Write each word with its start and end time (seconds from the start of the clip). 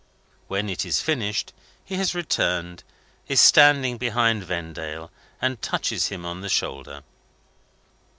When 0.47 0.67
it 0.67 0.83
is 0.83 0.99
finished, 0.99 1.53
he 1.85 1.93
has 1.97 2.15
returned, 2.15 2.83
is 3.27 3.39
standing 3.39 3.97
behind 3.99 4.43
Vendale, 4.43 5.11
and 5.39 5.61
touches 5.61 6.07
him 6.07 6.25
on 6.25 6.41
the 6.41 6.49
shoulder. 6.49 7.03